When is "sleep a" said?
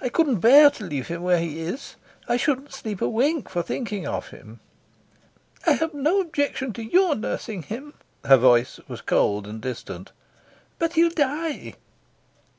2.72-3.08